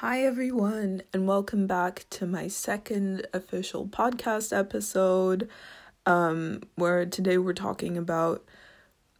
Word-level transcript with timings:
Hi, 0.00 0.24
everyone, 0.24 1.00
and 1.14 1.26
welcome 1.26 1.66
back 1.66 2.04
to 2.10 2.26
my 2.26 2.48
second 2.48 3.26
official 3.32 3.86
podcast 3.86 4.54
episode. 4.54 5.48
Um, 6.04 6.64
where 6.74 7.06
today 7.06 7.38
we're 7.38 7.54
talking 7.54 7.96
about 7.96 8.44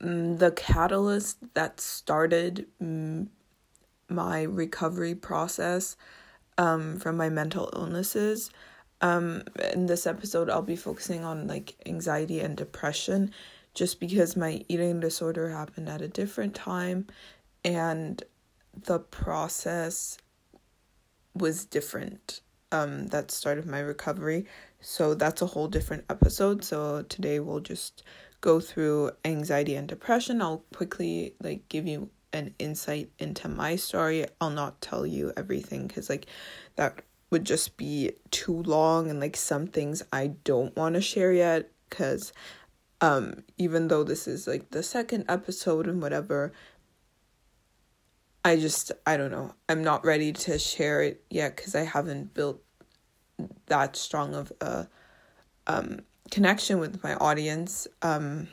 um, 0.03 0.37
the 0.37 0.51
catalyst 0.51 1.39
that 1.55 1.81
started 1.81 2.67
um, 2.79 3.31
my 4.11 4.43
recovery 4.43 5.15
process 5.15 5.97
um, 6.59 6.99
from 6.99 7.17
my 7.17 7.31
mental 7.31 7.71
illnesses. 7.73 8.51
Um, 9.01 9.45
in 9.73 9.87
this 9.87 10.07
episode, 10.07 10.51
I'll 10.51 10.61
be 10.61 10.77
focusing 10.77 11.25
on 11.25 11.47
like 11.47 11.77
anxiety 11.87 12.41
and 12.41 12.55
depression 12.55 13.33
just 13.73 13.99
because 13.99 14.37
my 14.37 14.63
eating 14.69 15.01
disorder 15.01 15.49
happened 15.49 15.89
at 15.89 16.03
a 16.03 16.09
different 16.09 16.55
time 16.55 17.07
and 17.65 18.23
the 18.85 18.99
process 18.99 20.19
was 21.39 21.65
different 21.65 22.41
um 22.73 23.07
that 23.09 23.31
started 23.31 23.67
my 23.67 23.81
recovery. 23.81 24.47
So 24.81 25.15
that's 25.15 25.43
a 25.43 25.47
whole 25.47 25.69
different 25.69 26.05
episode. 26.11 26.65
So 26.65 27.03
today 27.03 27.41
we'll 27.41 27.61
just 27.61 28.03
go 28.41 28.61
through 28.61 29.13
anxiety 29.25 29.75
and 29.75 29.89
depression. 29.89 30.43
I'll 30.43 30.65
quickly 30.75 31.35
like 31.43 31.69
give 31.69 31.87
you 31.87 32.11
an 32.33 32.55
insight 32.59 33.11
into 33.19 33.49
my 33.49 33.77
story. 33.77 34.27
I'll 34.41 34.51
not 34.51 34.81
tell 34.81 35.07
you 35.07 35.33
everything 35.37 35.87
because 35.87 36.11
like 36.11 36.27
that 36.77 37.03
would 37.31 37.45
just 37.45 37.77
be 37.77 38.13
too 38.31 38.63
long 38.63 39.11
and 39.11 39.21
like 39.21 39.37
some 39.37 39.67
things 39.67 40.03
i 40.13 40.29
don't 40.45 40.77
want 40.77 40.95
to 40.95 41.01
share 41.01 41.33
yet 41.33 41.71
because 41.89 42.33
um 43.01 43.43
even 43.59 43.89
though 43.89 44.05
this 44.05 44.27
is 44.29 44.47
like 44.47 44.71
the 44.71 44.83
second 44.83 45.25
episode 45.29 45.87
and 45.87 46.01
whatever 46.01 46.53
I 48.47 48.55
just 48.55 48.93
I 49.05 49.17
don't 49.17 49.33
know. 49.33 49.53
I'm 49.69 49.83
not 49.83 50.05
ready 50.05 50.33
to 50.33 50.57
share 50.57 51.03
it 51.03 51.21
yet 51.29 51.57
cuz 51.57 51.75
I 51.75 51.83
haven't 51.83 52.33
built 52.33 52.63
that 53.67 53.97
strong 53.97 54.37
of 54.37 54.53
a 54.61 54.87
um 55.67 56.03
connection 56.31 56.79
with 56.79 57.03
my 57.03 57.17
audience. 57.17 57.89
Um 58.03 58.47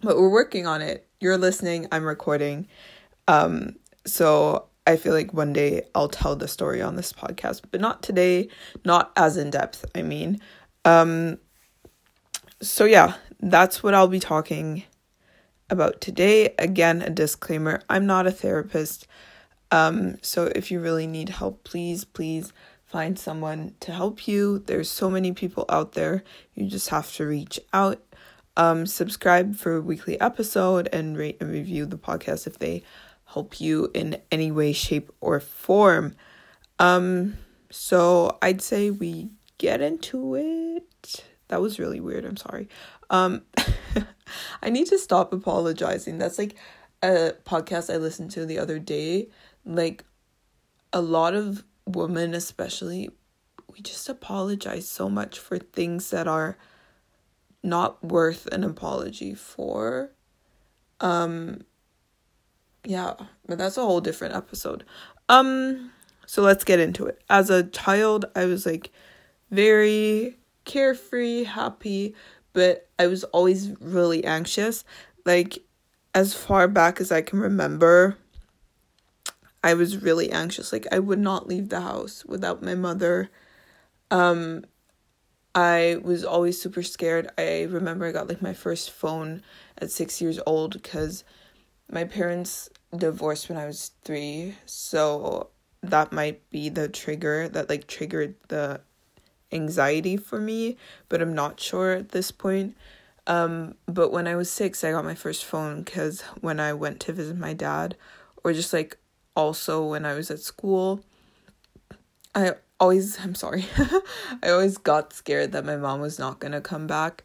but 0.00 0.16
we're 0.16 0.30
working 0.30 0.66
on 0.66 0.80
it. 0.80 1.06
You're 1.20 1.36
listening, 1.36 1.86
I'm 1.92 2.04
recording. 2.04 2.66
Um 3.28 3.76
so 4.06 4.68
I 4.86 4.96
feel 4.96 5.12
like 5.12 5.34
one 5.34 5.52
day 5.52 5.82
I'll 5.94 6.08
tell 6.08 6.34
the 6.34 6.48
story 6.48 6.80
on 6.80 6.96
this 6.96 7.12
podcast, 7.12 7.60
but 7.70 7.82
not 7.82 8.02
today, 8.02 8.48
not 8.86 9.12
as 9.16 9.36
in 9.36 9.50
depth, 9.50 9.84
I 9.94 10.00
mean. 10.00 10.40
Um 10.86 11.36
so 12.62 12.86
yeah, 12.86 13.16
that's 13.38 13.82
what 13.82 13.92
I'll 13.92 14.08
be 14.08 14.18
talking 14.18 14.84
about 15.70 16.00
today. 16.00 16.54
Again, 16.58 17.02
a 17.02 17.10
disclaimer 17.10 17.80
I'm 17.88 18.06
not 18.06 18.26
a 18.26 18.30
therapist. 18.30 19.06
Um, 19.70 20.16
so 20.22 20.46
if 20.54 20.70
you 20.70 20.80
really 20.80 21.06
need 21.06 21.28
help, 21.28 21.64
please, 21.64 22.04
please 22.04 22.52
find 22.84 23.18
someone 23.18 23.74
to 23.80 23.92
help 23.92 24.26
you. 24.26 24.58
There's 24.58 24.90
so 24.90 25.08
many 25.08 25.32
people 25.32 25.64
out 25.68 25.92
there. 25.92 26.24
You 26.54 26.66
just 26.66 26.88
have 26.88 27.12
to 27.14 27.26
reach 27.26 27.60
out. 27.72 28.02
Um, 28.56 28.84
subscribe 28.84 29.54
for 29.54 29.76
a 29.76 29.80
weekly 29.80 30.20
episode 30.20 30.88
and 30.92 31.16
rate 31.16 31.38
and 31.40 31.52
review 31.52 31.86
the 31.86 31.96
podcast 31.96 32.48
if 32.48 32.58
they 32.58 32.82
help 33.26 33.60
you 33.60 33.90
in 33.94 34.20
any 34.32 34.50
way, 34.50 34.72
shape, 34.72 35.12
or 35.20 35.38
form. 35.38 36.16
Um, 36.80 37.36
so 37.70 38.38
I'd 38.42 38.60
say 38.60 38.90
we 38.90 39.30
get 39.58 39.80
into 39.80 40.34
it. 40.34 41.24
That 41.50 41.60
was 41.60 41.80
really 41.80 41.98
weird. 41.98 42.24
I'm 42.24 42.36
sorry. 42.36 42.68
Um, 43.10 43.42
I 44.62 44.70
need 44.70 44.86
to 44.86 44.98
stop 44.98 45.32
apologizing. 45.32 46.18
That's 46.18 46.38
like 46.38 46.56
a 47.02 47.32
podcast 47.44 47.92
I 47.92 47.96
listened 47.96 48.30
to 48.32 48.46
the 48.46 48.58
other 48.58 48.78
day. 48.78 49.28
Like 49.66 50.04
a 50.92 51.00
lot 51.00 51.34
of 51.34 51.64
women, 51.86 52.34
especially, 52.34 53.10
we 53.72 53.80
just 53.80 54.08
apologize 54.08 54.88
so 54.88 55.08
much 55.08 55.40
for 55.40 55.58
things 55.58 56.10
that 56.10 56.28
are 56.28 56.56
not 57.64 58.02
worth 58.04 58.46
an 58.46 58.62
apology 58.62 59.34
for. 59.34 60.12
Um, 61.00 61.62
yeah, 62.84 63.14
but 63.46 63.58
that's 63.58 63.76
a 63.76 63.82
whole 63.82 64.00
different 64.00 64.36
episode. 64.36 64.84
Um, 65.28 65.90
so 66.26 66.42
let's 66.42 66.62
get 66.62 66.78
into 66.78 67.06
it. 67.06 67.20
As 67.28 67.50
a 67.50 67.64
child, 67.64 68.26
I 68.36 68.44
was 68.44 68.66
like 68.66 68.90
very 69.50 70.36
carefree, 70.70 71.44
happy, 71.44 72.14
but 72.52 72.88
I 72.98 73.08
was 73.08 73.24
always 73.24 73.72
really 73.80 74.24
anxious. 74.24 74.84
Like, 75.26 75.58
as 76.14 76.32
far 76.32 76.68
back 76.68 77.00
as 77.00 77.10
I 77.10 77.22
can 77.22 77.40
remember, 77.40 78.16
I 79.64 79.74
was 79.74 79.96
really 79.96 80.30
anxious. 80.30 80.72
Like, 80.72 80.86
I 80.92 81.00
would 81.00 81.18
not 81.18 81.48
leave 81.48 81.70
the 81.70 81.80
house 81.80 82.24
without 82.24 82.62
my 82.62 82.76
mother. 82.76 83.30
Um, 84.12 84.64
I 85.56 85.98
was 86.02 86.24
always 86.24 86.60
super 86.60 86.84
scared. 86.84 87.30
I 87.36 87.62
remember 87.62 88.06
I 88.06 88.12
got 88.12 88.28
like 88.28 88.40
my 88.40 88.54
first 88.54 88.92
phone 88.92 89.42
at 89.78 89.90
six 89.90 90.20
years 90.20 90.38
old 90.46 90.74
because 90.74 91.24
my 91.90 92.04
parents 92.04 92.70
divorced 92.96 93.48
when 93.48 93.58
I 93.58 93.66
was 93.66 93.90
three. 94.04 94.54
So 94.66 95.50
that 95.82 96.12
might 96.12 96.48
be 96.50 96.68
the 96.68 96.88
trigger 96.88 97.48
that 97.48 97.68
like 97.68 97.88
triggered 97.88 98.36
the 98.48 98.82
anxiety 99.52 100.16
for 100.16 100.40
me, 100.40 100.76
but 101.08 101.20
I'm 101.20 101.34
not 101.34 101.60
sure 101.60 101.92
at 101.92 102.10
this 102.10 102.30
point. 102.30 102.76
Um, 103.26 103.74
but 103.86 104.10
when 104.10 104.26
I 104.26 104.36
was 104.36 104.50
six, 104.50 104.82
I 104.82 104.92
got 104.92 105.04
my 105.04 105.14
first 105.14 105.44
phone 105.44 105.82
because 105.82 106.22
when 106.40 106.58
I 106.58 106.72
went 106.72 107.00
to 107.00 107.12
visit 107.12 107.36
my 107.36 107.52
dad, 107.52 107.96
or 108.42 108.52
just 108.52 108.72
like 108.72 108.98
also 109.36 109.84
when 109.84 110.04
I 110.04 110.14
was 110.14 110.30
at 110.30 110.40
school, 110.40 111.00
I 112.34 112.54
always, 112.78 113.20
I'm 113.20 113.34
sorry, 113.34 113.66
I 114.42 114.50
always 114.50 114.78
got 114.78 115.12
scared 115.12 115.52
that 115.52 115.64
my 115.64 115.76
mom 115.76 116.00
was 116.00 116.18
not 116.18 116.40
gonna 116.40 116.60
come 116.60 116.86
back. 116.86 117.24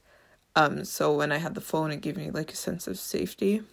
Um, 0.56 0.86
so 0.86 1.16
when 1.16 1.32
I 1.32 1.38
had 1.38 1.56
the 1.56 1.62
phone, 1.62 1.92
it 1.92 2.02
gave 2.02 2.18
me 2.18 2.32
like 2.32 2.52
a 2.52 2.56
sense 2.56 2.88
of 2.88 2.98
safety. 2.98 3.64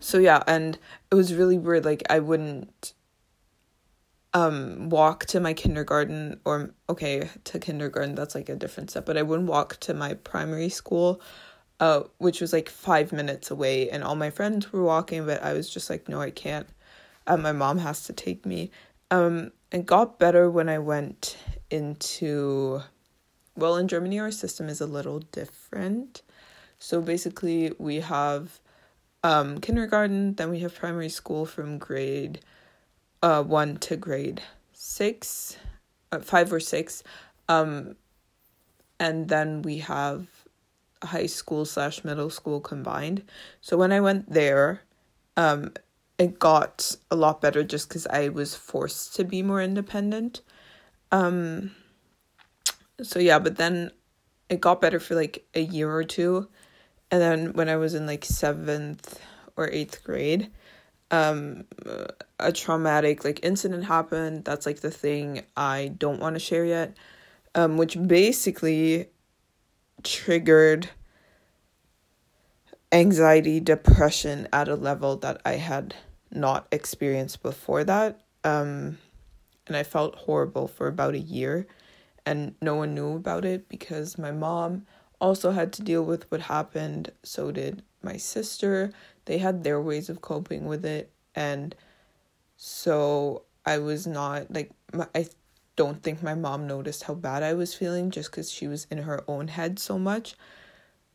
So 0.00 0.18
yeah, 0.18 0.42
and 0.46 0.78
it 1.10 1.14
was 1.14 1.34
really 1.34 1.58
weird. 1.58 1.84
Like 1.84 2.02
I 2.10 2.18
wouldn't 2.18 2.92
um 4.34 4.90
walk 4.90 5.24
to 5.26 5.40
my 5.40 5.54
kindergarten 5.54 6.40
or 6.44 6.74
okay 6.88 7.28
to 7.44 7.58
kindergarten 7.58 8.14
that's 8.14 8.34
like 8.34 8.48
a 8.48 8.56
different 8.56 8.90
step 8.90 9.06
but 9.06 9.16
i 9.16 9.22
wouldn't 9.22 9.48
walk 9.48 9.76
to 9.78 9.94
my 9.94 10.14
primary 10.14 10.68
school 10.68 11.20
uh 11.80 12.02
which 12.18 12.40
was 12.40 12.52
like 12.52 12.68
five 12.68 13.12
minutes 13.12 13.50
away 13.50 13.88
and 13.90 14.04
all 14.04 14.16
my 14.16 14.30
friends 14.30 14.72
were 14.72 14.82
walking 14.82 15.26
but 15.26 15.42
i 15.42 15.52
was 15.52 15.70
just 15.70 15.88
like 15.90 16.08
no 16.08 16.20
i 16.20 16.30
can't. 16.30 16.68
Uh, 17.26 17.36
my 17.38 17.52
mom 17.52 17.78
has 17.78 18.04
to 18.04 18.12
take 18.12 18.44
me. 18.44 18.70
Um 19.10 19.52
it 19.72 19.86
got 19.86 20.18
better 20.18 20.50
when 20.50 20.68
i 20.68 20.78
went 20.78 21.36
into 21.70 22.80
well 23.56 23.76
in 23.76 23.88
germany 23.88 24.18
our 24.20 24.30
system 24.30 24.68
is 24.68 24.80
a 24.80 24.86
little 24.86 25.20
different. 25.20 26.22
So 26.78 27.00
basically 27.00 27.72
we 27.78 28.00
have 28.00 28.60
um 29.22 29.60
kindergarten 29.60 30.34
then 30.34 30.50
we 30.50 30.60
have 30.60 30.74
primary 30.74 31.08
school 31.08 31.46
from 31.46 31.78
grade 31.78 32.40
uh, 33.24 33.42
one 33.42 33.78
to 33.78 33.96
grade 33.96 34.42
six, 34.74 35.56
uh, 36.12 36.18
five 36.18 36.52
or 36.52 36.60
six, 36.60 37.02
um, 37.48 37.96
and 39.00 39.28
then 39.28 39.62
we 39.62 39.78
have 39.78 40.26
high 41.02 41.24
school 41.24 41.64
slash 41.64 42.04
middle 42.04 42.28
school 42.28 42.60
combined. 42.60 43.22
So 43.62 43.78
when 43.78 43.92
I 43.92 44.00
went 44.00 44.30
there, 44.30 44.82
um, 45.38 45.72
it 46.18 46.38
got 46.38 46.94
a 47.10 47.16
lot 47.16 47.40
better 47.40 47.64
just 47.64 47.88
because 47.88 48.06
I 48.08 48.28
was 48.28 48.54
forced 48.54 49.16
to 49.16 49.24
be 49.24 49.42
more 49.42 49.62
independent. 49.62 50.42
Um, 51.10 51.70
so 53.02 53.18
yeah, 53.18 53.38
but 53.38 53.56
then 53.56 53.90
it 54.50 54.60
got 54.60 54.82
better 54.82 55.00
for 55.00 55.14
like 55.14 55.46
a 55.54 55.62
year 55.62 55.90
or 55.90 56.04
two, 56.04 56.48
and 57.10 57.22
then 57.22 57.54
when 57.54 57.70
I 57.70 57.76
was 57.76 57.94
in 57.94 58.06
like 58.06 58.26
seventh 58.26 59.18
or 59.56 59.70
eighth 59.70 60.04
grade, 60.04 60.50
um 61.10 61.64
a 62.40 62.52
traumatic 62.52 63.24
like 63.24 63.44
incident 63.44 63.84
happened. 63.84 64.44
That's 64.44 64.66
like 64.66 64.80
the 64.80 64.90
thing 64.90 65.42
i 65.56 65.92
don't 65.98 66.20
want 66.20 66.34
to 66.34 66.40
share 66.40 66.64
yet 66.64 66.96
um 67.54 67.76
which 67.76 67.96
basically 68.06 69.08
triggered 70.02 70.90
anxiety 72.92 73.60
depression 73.60 74.48
at 74.52 74.68
a 74.68 74.74
level 74.74 75.16
that 75.16 75.40
i 75.44 75.52
had 75.52 75.94
not 76.30 76.66
experienced 76.72 77.42
before 77.42 77.84
that 77.84 78.20
um 78.44 78.98
and 79.66 79.76
i 79.76 79.82
felt 79.82 80.14
horrible 80.16 80.68
for 80.68 80.86
about 80.86 81.14
a 81.14 81.18
year 81.18 81.66
and 82.26 82.54
no 82.60 82.74
one 82.74 82.94
knew 82.94 83.14
about 83.16 83.44
it 83.44 83.68
because 83.68 84.18
my 84.18 84.30
mom 84.30 84.86
also 85.20 85.52
had 85.52 85.72
to 85.72 85.82
deal 85.82 86.02
with 86.04 86.30
what 86.30 86.42
happened. 86.42 87.10
So 87.22 87.50
did 87.50 87.82
my 88.02 88.16
sister 88.16 88.92
they 89.26 89.38
had 89.38 89.64
their 89.64 89.80
ways 89.80 90.08
of 90.08 90.20
coping 90.20 90.66
with 90.66 90.84
it. 90.84 91.10
And 91.34 91.74
so 92.56 93.42
i 93.66 93.78
was 93.78 94.06
not 94.06 94.50
like 94.52 94.70
i 95.14 95.26
don't 95.76 96.02
think 96.02 96.22
my 96.22 96.34
mom 96.34 96.66
noticed 96.66 97.02
how 97.02 97.14
bad 97.14 97.42
i 97.42 97.52
was 97.52 97.74
feeling 97.74 98.10
just 98.10 98.30
because 98.30 98.50
she 98.50 98.68
was 98.68 98.86
in 98.90 98.98
her 98.98 99.24
own 99.26 99.48
head 99.48 99.78
so 99.78 99.98
much. 99.98 100.36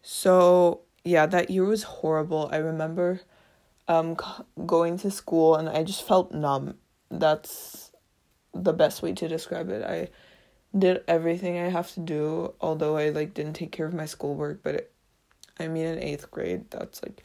So 0.01 0.81
yeah 1.06 1.25
that 1.25 1.50
year 1.50 1.65
was 1.65 1.83
horrible. 1.83 2.50
I 2.51 2.57
remember 2.57 3.21
um 3.88 4.17
going 4.65 4.97
to 5.00 5.09
school 5.11 5.56
and 5.56 5.69
i 5.69 5.83
just 5.83 6.06
felt 6.06 6.33
numb. 6.33 6.75
That's 7.09 7.91
the 8.53 8.73
best 8.73 9.01
way 9.01 9.13
to 9.13 9.27
describe 9.27 9.69
it. 9.69 9.83
I 9.83 10.09
did 10.77 11.03
everything 11.07 11.57
I 11.57 11.69
have 11.69 11.94
to 11.94 12.01
do, 12.01 12.53
although 12.59 12.97
I 12.97 13.09
like 13.09 13.33
didn't 13.33 13.53
take 13.53 13.71
care 13.71 13.85
of 13.85 13.94
my 13.94 14.06
schoolwork, 14.06 14.61
but 14.61 14.75
it, 14.75 14.91
I 15.59 15.67
mean 15.67 15.85
in 15.85 16.00
8th 16.00 16.29
grade, 16.29 16.69
that's 16.69 17.01
like 17.01 17.23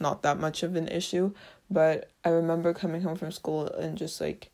not 0.00 0.22
that 0.22 0.38
much 0.38 0.62
of 0.62 0.76
an 0.76 0.88
issue, 0.88 1.32
but 1.70 2.10
I 2.24 2.30
remember 2.30 2.72
coming 2.72 3.02
home 3.02 3.16
from 3.16 3.32
school 3.32 3.66
and 3.66 3.98
just 3.98 4.20
like 4.20 4.50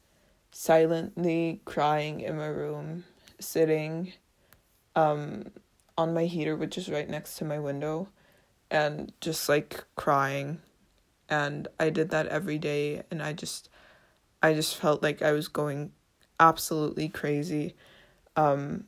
silently 0.50 1.60
crying 1.64 2.20
in 2.20 2.36
my 2.36 2.46
room, 2.46 3.04
sitting 3.40 4.12
um 4.96 5.50
on 5.98 6.14
my 6.14 6.24
heater 6.24 6.56
which 6.56 6.78
is 6.78 6.88
right 6.88 7.08
next 7.08 7.36
to 7.36 7.44
my 7.44 7.58
window 7.58 8.08
and 8.70 9.12
just 9.20 9.48
like 9.48 9.84
crying 9.96 10.60
and 11.28 11.68
I 11.78 11.90
did 11.90 12.10
that 12.10 12.26
every 12.28 12.58
day 12.58 13.02
and 13.10 13.22
I 13.22 13.32
just 13.32 13.68
I 14.42 14.54
just 14.54 14.76
felt 14.76 15.02
like 15.02 15.22
I 15.22 15.32
was 15.32 15.48
going 15.48 15.92
absolutely 16.38 17.08
crazy. 17.08 17.74
Um 18.36 18.84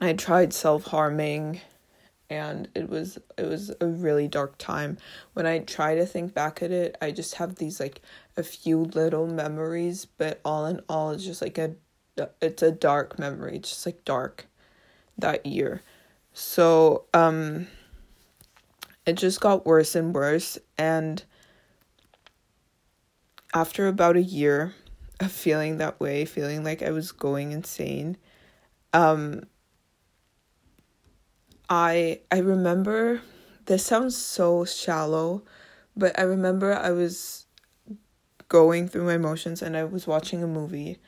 I 0.00 0.12
tried 0.12 0.52
self-harming 0.52 1.60
and 2.30 2.68
it 2.74 2.88
was 2.88 3.18
it 3.38 3.46
was 3.46 3.72
a 3.80 3.86
really 3.86 4.28
dark 4.28 4.58
time. 4.58 4.98
When 5.34 5.46
I 5.46 5.60
try 5.60 5.94
to 5.94 6.06
think 6.06 6.34
back 6.34 6.62
at 6.62 6.70
it, 6.70 6.96
I 7.00 7.10
just 7.10 7.34
have 7.36 7.56
these 7.56 7.80
like 7.80 8.02
a 8.36 8.42
few 8.42 8.80
little 8.80 9.26
memories, 9.26 10.06
but 10.06 10.40
all 10.44 10.66
in 10.66 10.80
all 10.88 11.10
it's 11.10 11.24
just 11.24 11.42
like 11.42 11.58
a 11.58 11.74
it's 12.40 12.62
a 12.62 12.72
dark 12.72 13.18
memory, 13.18 13.56
it's 13.56 13.70
just 13.70 13.86
like 13.86 14.04
dark 14.04 14.46
that 15.18 15.46
year. 15.46 15.82
So, 16.32 17.04
um 17.14 17.68
it 19.06 19.14
just 19.14 19.40
got 19.40 19.64
worse 19.64 19.94
and 19.94 20.12
worse 20.14 20.58
and 20.76 21.22
after 23.54 23.86
about 23.86 24.16
a 24.16 24.22
year 24.22 24.74
of 25.20 25.30
feeling 25.30 25.78
that 25.78 25.98
way, 26.00 26.24
feeling 26.24 26.64
like 26.64 26.82
I 26.82 26.90
was 26.90 27.12
going 27.12 27.52
insane, 27.52 28.16
um 28.92 29.44
I 31.68 32.20
I 32.30 32.38
remember 32.38 33.22
this 33.66 33.84
sounds 33.84 34.16
so 34.16 34.64
shallow, 34.64 35.42
but 35.96 36.18
I 36.18 36.22
remember 36.22 36.72
I 36.74 36.90
was 36.90 37.46
going 38.48 38.86
through 38.86 39.04
my 39.04 39.14
emotions 39.14 39.62
and 39.62 39.76
I 39.76 39.84
was 39.84 40.06
watching 40.06 40.42
a 40.42 40.46
movie 40.46 40.98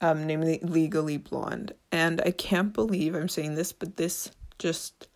um 0.00 0.26
named 0.26 0.62
Legally 0.62 1.18
Blonde. 1.18 1.72
And 1.92 2.20
I 2.24 2.30
can't 2.30 2.72
believe 2.72 3.14
I'm 3.14 3.28
saying 3.28 3.54
this 3.54 3.72
but 3.72 3.96
this 3.96 4.30
just 4.58 5.08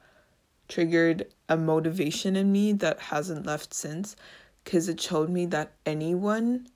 triggered 0.69 1.27
a 1.49 1.57
motivation 1.57 2.37
in 2.37 2.53
me 2.53 2.73
that 2.75 3.01
hasn't 3.01 3.47
left 3.47 3.75
since 3.75 4.17
cuz 4.65 4.89
it 4.89 5.01
showed 5.01 5.31
me 5.31 5.47
that 5.47 5.73
anyone 5.87 6.67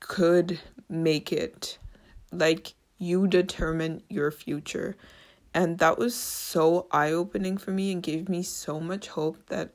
could 0.00 0.60
make 0.88 1.32
it. 1.32 1.78
Like 2.30 2.74
you 2.98 3.26
determine 3.26 4.02
your 4.08 4.30
future 4.30 4.96
and 5.58 5.78
that 5.78 5.98
was 5.98 6.14
so 6.14 6.86
eye 6.92 7.10
opening 7.10 7.58
for 7.58 7.72
me 7.72 7.90
and 7.90 8.00
gave 8.00 8.28
me 8.28 8.44
so 8.44 8.78
much 8.78 9.08
hope 9.08 9.44
that 9.46 9.70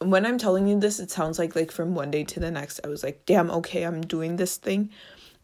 when 0.00 0.26
I'm 0.26 0.36
telling 0.36 0.68
you 0.68 0.78
this, 0.78 1.00
it 1.00 1.10
sounds 1.10 1.38
like 1.38 1.56
like 1.56 1.70
from 1.70 1.94
one 1.94 2.10
day 2.10 2.24
to 2.24 2.40
the 2.40 2.50
next, 2.50 2.80
I 2.84 2.88
was 2.88 3.02
like, 3.02 3.24
damn, 3.24 3.50
okay, 3.50 3.84
I'm 3.84 4.02
doing 4.02 4.36
this 4.36 4.58
thing. 4.58 4.90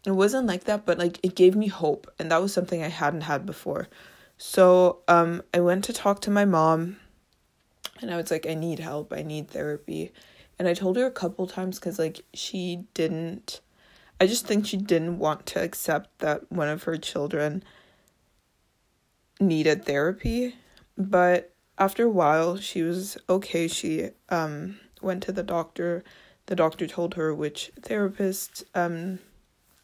It 0.04 0.10
wasn't 0.10 0.46
like 0.46 0.64
that, 0.64 0.84
but 0.84 0.98
like 0.98 1.18
it 1.22 1.34
gave 1.34 1.56
me 1.56 1.68
hope, 1.68 2.12
and 2.18 2.30
that 2.30 2.42
was 2.42 2.52
something 2.52 2.82
I 2.82 2.88
hadn't 2.88 3.22
had 3.22 3.46
before. 3.46 3.88
So 4.36 4.98
um, 5.08 5.42
I 5.54 5.60
went 5.60 5.84
to 5.84 5.94
talk 5.94 6.20
to 6.20 6.30
my 6.30 6.44
mom, 6.44 6.98
and 8.02 8.10
I 8.10 8.18
was 8.18 8.30
like, 8.30 8.46
I 8.46 8.52
need 8.52 8.80
help, 8.80 9.14
I 9.14 9.22
need 9.22 9.48
therapy, 9.48 10.12
and 10.58 10.68
I 10.68 10.74
told 10.74 10.98
her 10.98 11.06
a 11.06 11.10
couple 11.10 11.46
times 11.46 11.78
because 11.78 11.98
like 11.98 12.20
she 12.34 12.84
didn't. 12.92 13.62
I 14.20 14.26
just 14.26 14.46
think 14.46 14.66
she 14.66 14.76
didn't 14.76 15.18
want 15.18 15.46
to 15.46 15.62
accept 15.62 16.18
that 16.18 16.52
one 16.52 16.68
of 16.68 16.82
her 16.82 16.98
children 16.98 17.62
needed 19.40 19.84
therapy, 19.84 20.54
but 20.96 21.54
after 21.78 22.04
a 22.04 22.10
while 22.10 22.56
she 22.56 22.82
was 22.82 23.18
okay. 23.28 23.68
She 23.68 24.10
um 24.28 24.78
went 25.02 25.22
to 25.24 25.32
the 25.32 25.42
doctor. 25.42 26.04
The 26.46 26.56
doctor 26.56 26.86
told 26.86 27.14
her 27.14 27.34
which 27.34 27.72
therapist 27.80 28.64
um 28.74 29.18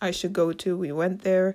I 0.01 0.11
should 0.11 0.33
go 0.33 0.53
to. 0.53 0.77
We 0.77 0.93
went 0.93 1.23
there 1.23 1.55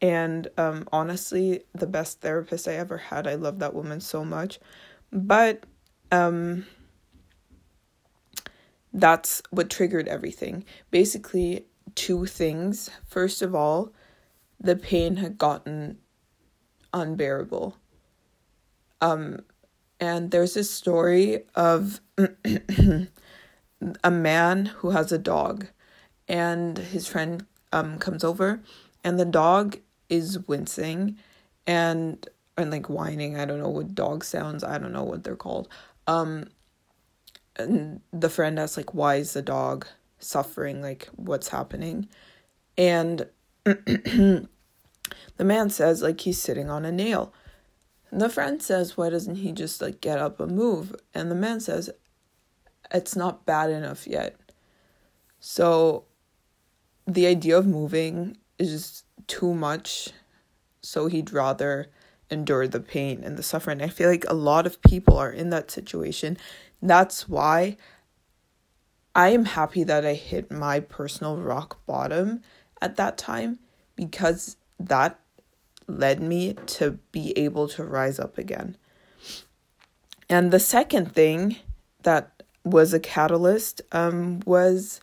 and 0.00 0.48
um 0.56 0.88
honestly 0.92 1.62
the 1.74 1.86
best 1.86 2.20
therapist 2.20 2.68
I 2.68 2.74
ever 2.74 2.98
had. 2.98 3.26
I 3.26 3.34
love 3.34 3.58
that 3.60 3.74
woman 3.74 4.00
so 4.00 4.24
much. 4.24 4.58
But 5.12 5.64
um 6.10 6.66
that's 8.92 9.42
what 9.50 9.70
triggered 9.70 10.08
everything. 10.08 10.64
Basically 10.90 11.66
two 11.94 12.26
things. 12.26 12.90
First 13.06 13.42
of 13.42 13.54
all, 13.54 13.92
the 14.58 14.76
pain 14.76 15.16
had 15.16 15.38
gotten 15.38 15.98
unbearable. 16.92 17.76
Um, 19.00 19.40
and 20.00 20.30
there's 20.30 20.54
this 20.54 20.70
story 20.70 21.44
of 21.54 22.00
a 24.04 24.10
man 24.10 24.66
who 24.66 24.90
has 24.90 25.12
a 25.12 25.18
dog, 25.18 25.66
and 26.26 26.78
his 26.78 27.06
friend 27.06 27.46
um 27.72 27.98
comes 27.98 28.24
over, 28.24 28.60
and 29.04 29.18
the 29.18 29.24
dog 29.24 29.78
is 30.08 30.38
wincing, 30.46 31.16
and 31.66 32.28
and 32.56 32.70
like 32.70 32.88
whining. 32.88 33.38
I 33.38 33.44
don't 33.44 33.60
know 33.60 33.68
what 33.68 33.94
dog 33.94 34.24
sounds. 34.24 34.64
I 34.64 34.78
don't 34.78 34.92
know 34.92 35.04
what 35.04 35.24
they're 35.24 35.36
called. 35.36 35.68
Um, 36.06 36.48
and 37.56 38.00
the 38.12 38.30
friend 38.30 38.58
asks 38.58 38.76
like, 38.76 38.94
"Why 38.94 39.16
is 39.16 39.32
the 39.32 39.42
dog 39.42 39.86
suffering? 40.18 40.80
Like, 40.82 41.08
what's 41.16 41.48
happening?" 41.48 42.08
And 42.76 43.26
The 45.36 45.44
man 45.44 45.70
says, 45.70 46.02
like, 46.02 46.20
he's 46.20 46.38
sitting 46.38 46.70
on 46.70 46.84
a 46.84 46.92
nail. 46.92 47.32
And 48.10 48.20
the 48.20 48.28
friend 48.28 48.62
says, 48.62 48.96
why 48.96 49.10
doesn't 49.10 49.36
he 49.36 49.52
just, 49.52 49.82
like, 49.82 50.00
get 50.00 50.18
up 50.18 50.40
and 50.40 50.56
move? 50.56 50.94
And 51.14 51.30
the 51.30 51.34
man 51.34 51.60
says, 51.60 51.90
it's 52.92 53.14
not 53.14 53.44
bad 53.46 53.70
enough 53.70 54.06
yet. 54.06 54.36
So 55.40 56.04
the 57.06 57.26
idea 57.26 57.58
of 57.58 57.66
moving 57.66 58.36
is 58.58 58.70
just 58.70 59.04
too 59.26 59.54
much. 59.54 60.10
So 60.80 61.06
he'd 61.06 61.32
rather 61.32 61.90
endure 62.30 62.66
the 62.66 62.80
pain 62.80 63.22
and 63.24 63.36
the 63.36 63.42
suffering. 63.42 63.82
I 63.82 63.88
feel 63.88 64.08
like 64.08 64.24
a 64.28 64.34
lot 64.34 64.66
of 64.66 64.82
people 64.82 65.16
are 65.16 65.30
in 65.30 65.50
that 65.50 65.70
situation. 65.70 66.36
That's 66.82 67.28
why 67.28 67.76
I 69.14 69.30
am 69.30 69.46
happy 69.46 69.84
that 69.84 70.06
I 70.06 70.14
hit 70.14 70.50
my 70.50 70.80
personal 70.80 71.38
rock 71.38 71.84
bottom 71.86 72.42
at 72.80 72.96
that 72.96 73.18
time 73.18 73.58
because 73.96 74.56
that 74.78 75.18
led 75.86 76.20
me 76.20 76.54
to 76.66 76.92
be 77.12 77.36
able 77.36 77.68
to 77.68 77.84
rise 77.84 78.18
up 78.18 78.38
again. 78.38 78.76
And 80.28 80.50
the 80.50 80.60
second 80.60 81.12
thing 81.12 81.56
that 82.02 82.42
was 82.64 82.92
a 82.92 83.00
catalyst 83.00 83.80
um, 83.92 84.40
was 84.44 85.00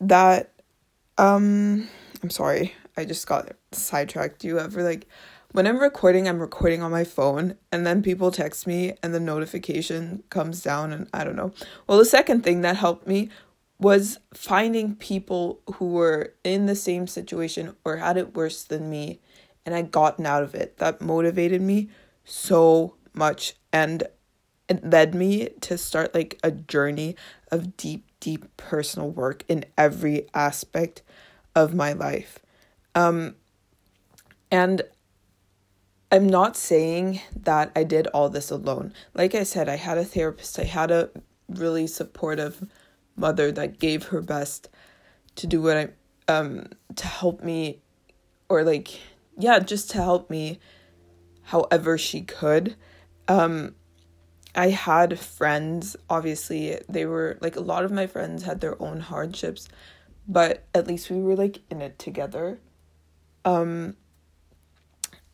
that 0.00 0.50
um, 1.18 1.88
I'm 2.22 2.30
sorry, 2.30 2.74
I 2.96 3.04
just 3.04 3.26
got 3.26 3.52
sidetracked. 3.72 4.40
Do 4.40 4.48
you 4.48 4.58
ever 4.58 4.82
like 4.82 5.06
when 5.52 5.68
I'm 5.68 5.78
recording, 5.78 6.28
I'm 6.28 6.40
recording 6.40 6.82
on 6.82 6.90
my 6.90 7.04
phone, 7.04 7.56
and 7.70 7.86
then 7.86 8.02
people 8.02 8.32
text 8.32 8.66
me, 8.66 8.94
and 9.04 9.14
the 9.14 9.20
notification 9.20 10.24
comes 10.28 10.62
down, 10.62 10.92
and 10.92 11.08
I 11.14 11.22
don't 11.22 11.36
know. 11.36 11.52
Well, 11.86 11.98
the 11.98 12.04
second 12.04 12.42
thing 12.42 12.62
that 12.62 12.76
helped 12.76 13.06
me 13.06 13.30
was 13.84 14.18
finding 14.32 14.94
people 14.94 15.60
who 15.74 15.90
were 15.90 16.32
in 16.42 16.64
the 16.64 16.74
same 16.74 17.06
situation 17.06 17.76
or 17.84 17.98
had 17.98 18.16
it 18.16 18.34
worse 18.34 18.62
than 18.64 18.88
me 18.88 19.20
and 19.66 19.74
I 19.74 19.82
gotten 19.82 20.24
out 20.24 20.42
of 20.42 20.54
it. 20.54 20.78
That 20.78 21.02
motivated 21.02 21.60
me 21.60 21.90
so 22.24 22.94
much 23.12 23.56
and 23.74 24.04
it 24.70 24.88
led 24.88 25.14
me 25.14 25.50
to 25.60 25.76
start 25.76 26.14
like 26.14 26.40
a 26.42 26.50
journey 26.50 27.14
of 27.52 27.76
deep 27.76 28.06
deep 28.20 28.56
personal 28.56 29.10
work 29.10 29.44
in 29.48 29.66
every 29.76 30.28
aspect 30.32 31.02
of 31.54 31.74
my 31.74 31.92
life. 31.92 32.38
Um 32.94 33.34
and 34.50 34.80
I'm 36.10 36.26
not 36.26 36.56
saying 36.56 37.20
that 37.36 37.70
I 37.76 37.84
did 37.84 38.06
all 38.14 38.30
this 38.30 38.50
alone. 38.50 38.94
Like 39.12 39.34
I 39.34 39.42
said, 39.42 39.68
I 39.68 39.76
had 39.76 39.98
a 39.98 40.06
therapist. 40.06 40.58
I 40.58 40.64
had 40.64 40.90
a 40.90 41.10
really 41.50 41.86
supportive 41.86 42.64
mother 43.16 43.52
that 43.52 43.78
gave 43.78 44.06
her 44.06 44.20
best 44.20 44.68
to 45.36 45.46
do 45.46 45.62
what 45.62 45.76
I 45.76 45.88
um 46.28 46.68
to 46.96 47.06
help 47.06 47.42
me 47.42 47.80
or 48.48 48.64
like 48.64 49.00
yeah, 49.36 49.58
just 49.58 49.90
to 49.90 49.98
help 49.98 50.30
me 50.30 50.60
however 51.42 51.98
she 51.98 52.22
could. 52.22 52.76
Um, 53.28 53.74
I 54.54 54.68
had 54.70 55.18
friends, 55.18 55.96
obviously, 56.08 56.78
they 56.88 57.06
were 57.06 57.38
like 57.40 57.56
a 57.56 57.60
lot 57.60 57.84
of 57.84 57.90
my 57.90 58.06
friends 58.06 58.44
had 58.44 58.60
their 58.60 58.80
own 58.80 59.00
hardships, 59.00 59.68
but 60.28 60.64
at 60.74 60.86
least 60.86 61.10
we 61.10 61.20
were 61.20 61.36
like 61.36 61.60
in 61.70 61.82
it 61.82 61.98
together. 61.98 62.60
Um, 63.44 63.96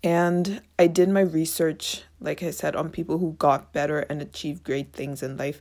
and 0.02 0.62
I 0.78 0.86
did 0.86 1.10
my 1.10 1.20
research, 1.20 2.04
like 2.18 2.42
I 2.42 2.50
said, 2.50 2.74
on 2.74 2.88
people 2.88 3.18
who 3.18 3.34
got 3.34 3.72
better 3.72 4.00
and 4.00 4.22
achieved 4.22 4.64
great 4.64 4.94
things 4.94 5.22
in 5.22 5.36
life 5.36 5.60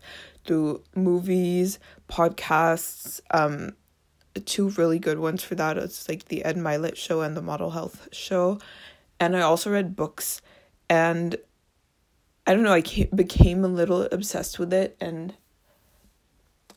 through 0.49 0.81
movies, 0.95 1.77
podcasts, 2.09 3.21
um, 3.29 3.75
two 4.45 4.69
really 4.69 4.97
good 4.97 5.19
ones 5.19 5.43
for 5.43 5.53
that. 5.53 5.77
It's 5.77 6.09
like 6.09 6.25
the 6.25 6.43
Ed 6.43 6.55
Mylett 6.55 6.95
show 6.95 7.21
and 7.21 7.37
the 7.37 7.41
Model 7.43 7.69
Health 7.69 8.07
show. 8.11 8.57
And 9.19 9.37
I 9.37 9.41
also 9.41 9.69
read 9.69 9.95
books 9.95 10.41
and 10.89 11.35
I 12.47 12.55
don't 12.55 12.63
know, 12.63 12.73
I 12.73 12.81
became 13.13 13.63
a 13.63 13.67
little 13.67 14.07
obsessed 14.11 14.57
with 14.57 14.73
it 14.73 14.97
and 14.99 15.35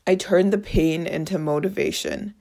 I 0.07 0.17
turned 0.17 0.52
the 0.52 0.59
pain 0.59 1.07
into 1.07 1.38
motivation. 1.38 2.35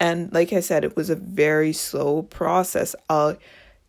And 0.00 0.32
like 0.32 0.54
I 0.54 0.60
said, 0.60 0.84
it 0.84 0.96
was 0.96 1.10
a 1.10 1.16
very 1.16 1.74
slow 1.74 2.22
process. 2.22 2.96
I 3.10 3.36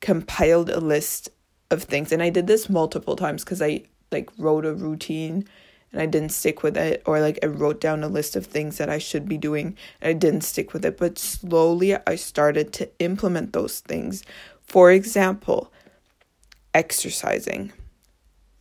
compiled 0.02 0.70
a 0.70 0.82
list 0.82 1.30
of 1.72 1.84
things 1.84 2.12
and 2.12 2.22
I 2.22 2.30
did 2.30 2.48
this 2.48 2.70
multiple 2.70 3.16
times 3.16 3.46
because 3.46 3.62
I 3.62 3.84
like 4.12 4.30
wrote 4.38 4.66
a 4.66 4.74
routine 4.74 5.48
and 5.92 6.02
I 6.02 6.06
didn't 6.06 6.30
stick 6.30 6.64
with 6.64 6.78
it, 6.78 7.02
or 7.06 7.20
like 7.20 7.40
I 7.44 7.48
wrote 7.48 7.82
down 7.82 8.04
a 8.04 8.08
list 8.08 8.36
of 8.36 8.46
things 8.46 8.78
that 8.78 8.90
I 8.90 8.98
should 8.98 9.28
be 9.28 9.38
doing 9.38 9.76
and 10.02 10.10
I 10.10 10.14
didn't 10.14 10.42
stick 10.42 10.74
with 10.74 10.86
it. 10.86 10.98
But 10.98 11.18
slowly 11.18 11.96
I 11.96 12.16
started 12.16 12.72
to 12.74 12.90
implement 13.00 13.54
those 13.54 13.80
things. 13.80 14.24
For 14.62 14.92
example, 14.92 15.72
exercising. 16.74 17.74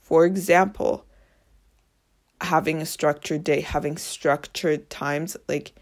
For 0.00 0.24
example, 0.24 1.04
having 2.40 2.80
a 2.80 2.86
structured 2.86 3.44
day, 3.44 3.60
having 3.60 3.98
structured 3.98 4.88
times 4.88 5.36
like 5.48 5.72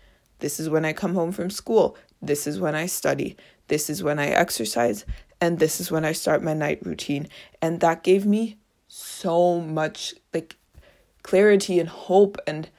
this 0.41 0.59
is 0.59 0.69
when 0.69 0.85
I 0.85 0.93
come 0.93 1.15
home 1.15 1.33
from 1.33 1.51
school, 1.51 1.97
this 2.21 2.47
is 2.47 2.59
when 2.59 2.75
I 2.75 2.87
study, 2.87 3.37
this 3.69 3.89
is 3.89 4.03
when 4.03 4.19
I 4.19 4.29
exercise, 4.29 5.05
and 5.41 5.59
this 5.59 5.81
is 5.81 5.91
when 5.91 6.05
I 6.05 6.13
start 6.13 6.43
my 6.43 6.55
night 6.55 6.85
routine. 6.85 7.29
And 7.63 7.81
that 7.81 8.03
gave 8.03 8.27
me 8.27 8.59
so 8.89 9.61
much 9.61 10.15
like 10.35 10.57
clarity 11.27 11.81
and 11.81 11.89
hope 11.89 12.39
and 12.47 12.71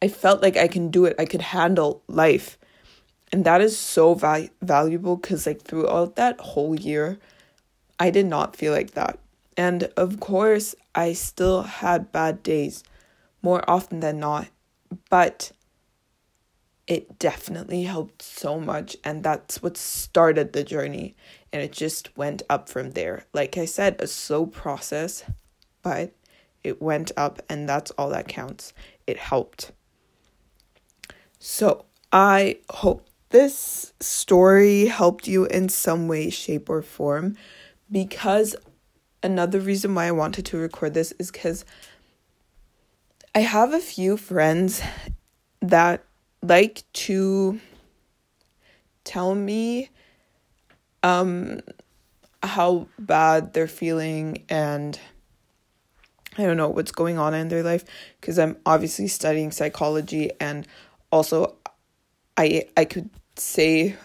I 0.00 0.08
felt 0.08 0.42
like 0.42 0.56
I 0.56 0.66
can 0.66 0.90
do 0.90 1.04
it. 1.04 1.14
I 1.18 1.26
could 1.26 1.40
handle 1.40 2.02
life. 2.08 2.58
And 3.32 3.44
that 3.44 3.60
is 3.60 3.76
so 3.76 4.14
val- 4.14 4.48
valuable 4.62 5.18
cuz 5.18 5.46
like 5.46 5.60
throughout 5.60 6.16
that 6.16 6.40
whole 6.40 6.74
year 6.74 7.18
I 7.98 8.10
did 8.10 8.26
not 8.26 8.56
feel 8.56 8.72
like 8.72 8.92
that. 8.92 9.18
And 9.56 9.84
of 9.96 10.20
course, 10.20 10.74
I 10.94 11.12
still 11.12 11.62
had 11.62 12.10
bad 12.12 12.42
days 12.42 12.82
more 13.42 13.62
often 13.68 14.00
than 14.00 14.18
not, 14.18 14.48
but 15.10 15.52
it 16.86 17.18
definitely 17.18 17.82
helped 17.84 18.22
so 18.22 18.58
much 18.58 18.96
and 19.04 19.22
that's 19.22 19.62
what 19.62 19.76
started 19.76 20.52
the 20.52 20.64
journey 20.64 21.14
and 21.52 21.62
it 21.62 21.72
just 21.72 22.16
went 22.16 22.42
up 22.50 22.68
from 22.68 22.90
there 22.90 23.24
like 23.32 23.56
i 23.56 23.64
said 23.64 23.96
a 23.98 24.06
slow 24.06 24.44
process 24.44 25.24
but 25.82 26.12
it 26.64 26.82
went 26.82 27.12
up 27.16 27.40
and 27.48 27.68
that's 27.68 27.92
all 27.92 28.10
that 28.10 28.26
counts. 28.26 28.72
It 29.06 29.18
helped. 29.18 29.70
So 31.38 31.84
i 32.14 32.56
hope 32.70 33.08
this 33.30 33.92
story 33.98 34.86
helped 34.86 35.26
you 35.26 35.44
in 35.46 35.68
some 35.68 36.06
way 36.06 36.30
shape 36.30 36.70
or 36.70 36.80
form 36.80 37.36
because 37.90 38.54
another 39.20 39.58
reason 39.58 39.92
why 39.94 40.06
i 40.06 40.12
wanted 40.12 40.46
to 40.46 40.56
record 40.56 40.94
this 40.94 41.12
is 41.18 41.32
because 41.32 41.64
i 43.34 43.40
have 43.40 43.74
a 43.74 43.80
few 43.80 44.16
friends 44.16 44.80
that 45.60 46.04
like 46.40 46.84
to 46.92 47.58
tell 49.02 49.34
me 49.34 49.90
um 51.02 51.60
how 52.44 52.86
bad 52.96 53.52
they're 53.54 53.66
feeling 53.66 54.44
and 54.48 55.00
I 56.36 56.44
don't 56.44 56.56
know 56.56 56.68
what's 56.68 56.92
going 56.92 57.18
on 57.18 57.34
in 57.34 57.48
their 57.48 57.62
life 57.62 57.84
because 58.20 58.38
I'm 58.38 58.56
obviously 58.66 59.08
studying 59.08 59.50
psychology 59.50 60.30
and 60.40 60.66
also 61.12 61.56
I 62.36 62.64
I 62.76 62.84
could 62.84 63.10
say 63.36 63.96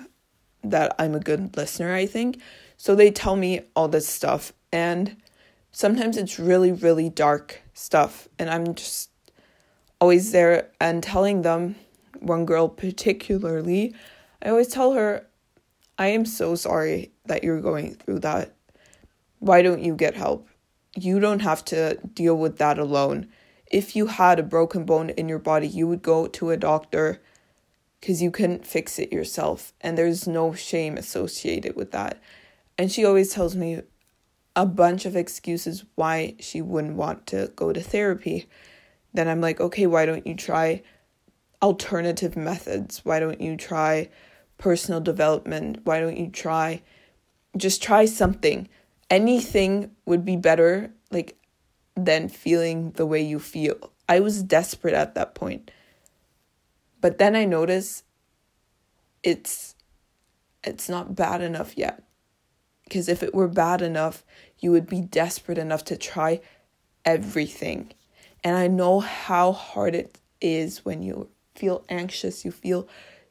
that 0.63 0.95
I'm 0.99 1.15
a 1.15 1.19
good 1.19 1.55
listener, 1.55 1.93
I 1.93 2.05
think. 2.05 2.41
So 2.77 2.95
they 2.95 3.11
tell 3.11 3.35
me 3.35 3.61
all 3.75 3.87
this 3.87 4.07
stuff 4.07 4.53
and 4.71 5.17
sometimes 5.71 6.17
it's 6.17 6.39
really 6.39 6.71
really 6.71 7.09
dark 7.09 7.61
stuff 7.73 8.27
and 8.37 8.49
I'm 8.49 8.75
just 8.75 9.09
always 9.99 10.31
there 10.31 10.69
and 10.79 11.03
telling 11.03 11.41
them 11.41 11.75
one 12.19 12.45
girl 12.45 12.67
particularly, 12.67 13.95
I 14.41 14.49
always 14.49 14.67
tell 14.67 14.93
her, 14.93 15.25
I 15.97 16.07
am 16.07 16.25
so 16.25 16.55
sorry 16.55 17.11
that 17.25 17.43
you're 17.43 17.61
going 17.61 17.95
through 17.95 18.19
that. 18.19 18.55
Why 19.39 19.61
don't 19.61 19.81
you 19.81 19.95
get 19.95 20.15
help? 20.15 20.48
You 20.99 21.19
don't 21.19 21.41
have 21.41 21.63
to 21.65 21.99
deal 22.13 22.35
with 22.35 22.57
that 22.57 22.79
alone. 22.79 23.27
If 23.71 23.95
you 23.95 24.07
had 24.07 24.39
a 24.39 24.43
broken 24.43 24.83
bone 24.85 25.11
in 25.11 25.29
your 25.29 25.39
body, 25.39 25.67
you 25.67 25.87
would 25.87 26.01
go 26.01 26.27
to 26.27 26.49
a 26.49 26.57
doctor 26.57 27.21
because 27.99 28.21
you 28.21 28.31
couldn't 28.31 28.65
fix 28.65 28.97
it 28.97 29.11
yourself. 29.11 29.73
And 29.81 29.97
there's 29.97 30.27
no 30.27 30.53
shame 30.53 30.97
associated 30.97 31.75
with 31.75 31.91
that. 31.91 32.19
And 32.77 32.91
she 32.91 33.05
always 33.05 33.33
tells 33.33 33.55
me 33.55 33.81
a 34.55 34.65
bunch 34.65 35.05
of 35.05 35.15
excuses 35.15 35.85
why 35.95 36.35
she 36.39 36.61
wouldn't 36.61 36.95
want 36.95 37.27
to 37.27 37.51
go 37.55 37.71
to 37.71 37.81
therapy. 37.81 38.47
Then 39.13 39.27
I'm 39.27 39.41
like, 39.41 39.59
okay, 39.59 39.85
why 39.85 40.05
don't 40.05 40.25
you 40.25 40.35
try 40.35 40.81
alternative 41.61 42.35
methods? 42.35 43.05
Why 43.05 43.19
don't 43.19 43.41
you 43.41 43.57
try 43.57 44.09
personal 44.57 45.01
development? 45.01 45.81
Why 45.83 45.99
don't 45.99 46.17
you 46.17 46.29
try 46.29 46.81
just 47.57 47.81
try 47.81 48.05
something? 48.05 48.69
Anything 49.09 49.91
would 50.05 50.23
be 50.23 50.35
better 50.35 50.91
like 51.11 51.37
than 51.95 52.29
feeling 52.29 52.91
the 52.91 53.05
way 53.05 53.21
you 53.21 53.39
feel. 53.39 53.91
I 54.07 54.19
was 54.19 54.43
desperate 54.43 54.93
at 54.93 55.15
that 55.15 55.35
point. 55.35 55.71
But 57.01 57.17
then 57.17 57.35
I 57.35 57.45
noticed 57.45 58.03
it's 59.23 59.75
it's 60.63 60.89
not 60.89 61.15
bad 61.15 61.41
enough 61.41 61.77
yet. 61.77 62.03
Because 62.83 63.07
if 63.07 63.23
it 63.23 63.35
were 63.35 63.47
bad 63.47 63.81
enough, 63.81 64.25
you 64.57 64.71
would 64.71 64.87
be 64.87 65.01
desperate 65.01 65.57
enough 65.57 65.83
to 65.85 65.97
try 65.97 66.41
everything. 67.05 67.91
And 68.43 68.55
I 68.55 68.67
know 68.67 68.99
how 68.99 69.51
hard 69.51 69.95
it 69.95 70.19
is 70.41 70.83
when 70.83 71.01
you 71.01 71.29
feel 71.55 71.85
anxious, 71.89 72.43
you 72.43 72.51
feel 72.51 72.87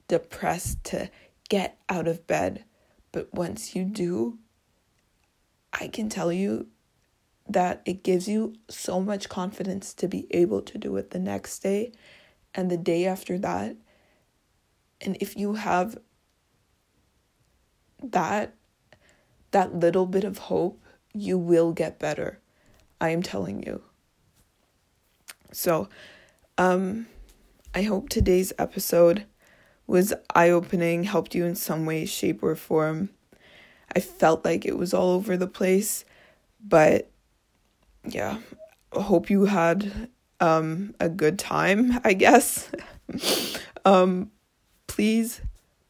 depressed 0.07 0.85
to 0.85 1.11
get 1.49 1.79
out 1.89 2.07
of 2.07 2.27
bed. 2.27 2.65
But 3.11 3.33
once 3.35 3.75
you 3.75 3.85
do, 3.85 4.39
I 5.81 5.89
can 5.89 6.09
tell 6.09 6.33
you 6.33 6.69
that 7.49 7.83
it 7.87 8.03
gives 8.03 8.29
you 8.29 8.55
so 8.69 9.01
much 9.01 9.29
confidence 9.29 9.95
to 9.95 10.09
be 10.09 10.27
able 10.31 10.61
to 10.63 10.79
do 10.79 10.97
it 10.97 11.11
the 11.11 11.19
next 11.19 11.61
day 11.61 11.93
and 12.55 12.71
the 12.71 12.77
day 12.77 13.07
after 13.07 13.39
that. 13.39 13.77
And 15.01 15.17
if 15.21 15.37
you 15.37 15.55
have 15.55 15.99
that 18.03 18.55
that 19.51 19.75
little 19.75 20.05
bit 20.05 20.25
of 20.25 20.37
hope, 20.39 20.79
you 21.15 21.39
will 21.39 21.73
get 21.73 21.99
better. 21.99 22.39
I 23.01 23.11
am 23.11 23.23
telling 23.23 23.63
you. 23.63 23.83
So, 25.53 25.89
um 26.59 27.07
I 27.75 27.83
hope 27.83 28.09
today's 28.09 28.53
episode 28.59 29.25
was 29.87 30.13
eye 30.35 30.51
opening, 30.51 31.05
helped 31.05 31.35
you 31.35 31.45
in 31.45 31.55
some 31.55 31.87
way, 31.87 32.05
shape, 32.05 32.43
or 32.43 32.57
form. 32.57 33.11
I 33.95 34.01
felt 34.01 34.45
like 34.45 34.65
it 34.65 34.77
was 34.77 34.93
all 34.93 35.11
over 35.11 35.37
the 35.37 35.47
place, 35.47 36.05
but 36.65 37.11
yeah, 38.05 38.39
I 38.97 39.03
hope 39.03 39.31
you 39.31 39.47
had 39.47 40.09
um, 40.41 40.95
a 41.01 41.09
good 41.09 41.39
time, 41.39 42.01
I 42.05 42.15
guess. 42.15 42.71
um, 43.85 44.31
please 44.87 45.41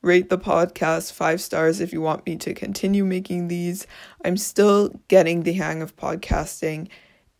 rate 0.01 0.31
the 0.31 0.39
podcast 0.39 1.13
five 1.13 1.41
stars 1.41 1.81
if 1.81 1.93
you 1.93 2.01
want 2.01 2.25
me 2.25 2.37
to 2.37 2.55
continue 2.55 3.05
making 3.05 3.49
these. 3.49 3.87
I'm 4.25 4.37
still 4.37 4.91
getting 5.09 5.43
the 5.43 5.55
hang 5.55 5.83
of 5.83 5.97
podcasting, 5.97 6.89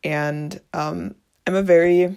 and 0.03 0.61
um, 0.73 1.15
I'm 1.47 1.55
a 1.55 1.63
very 1.63 2.17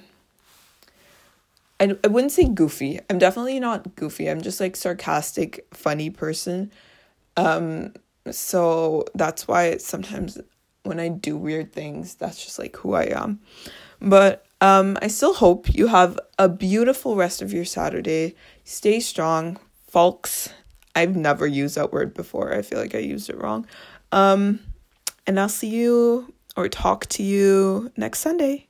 I, 1.81 1.97
I 2.03 2.07
wouldn't 2.07 2.31
say 2.31 2.47
goofy. 2.47 2.99
I'm 3.09 3.17
definitely 3.17 3.59
not 3.59 3.95
goofy. 3.95 4.29
I'm 4.29 4.41
just 4.41 4.59
like 4.59 4.75
sarcastic, 4.75 5.65
funny 5.73 6.11
person. 6.11 6.71
Um 7.35 7.93
so 8.29 9.05
that's 9.15 9.47
why 9.47 9.77
sometimes 9.77 10.39
when 10.83 10.99
I 10.99 11.09
do 11.09 11.37
weird 11.37 11.73
things, 11.73 12.15
that's 12.15 12.43
just 12.43 12.59
like 12.59 12.75
who 12.77 12.93
I 12.93 13.03
am. 13.03 13.39
But 13.99 14.45
um 14.61 14.97
I 15.01 15.07
still 15.07 15.33
hope 15.33 15.73
you 15.73 15.87
have 15.87 16.19
a 16.37 16.49
beautiful 16.49 17.15
rest 17.15 17.41
of 17.41 17.53
your 17.53 17.65
Saturday. 17.65 18.35
Stay 18.63 18.99
strong, 18.99 19.57
folks. 19.87 20.49
I've 20.95 21.15
never 21.15 21.47
used 21.47 21.75
that 21.75 21.93
word 21.93 22.13
before. 22.13 22.53
I 22.53 22.61
feel 22.61 22.79
like 22.79 22.95
I 22.95 22.99
used 22.99 23.29
it 23.29 23.37
wrong. 23.41 23.65
Um 24.11 24.59
and 25.27 25.39
I'll 25.39 25.49
see 25.49 25.69
you 25.69 26.33
or 26.57 26.67
talk 26.67 27.05
to 27.07 27.23
you 27.23 27.91
next 27.95 28.19
Sunday. 28.19 28.67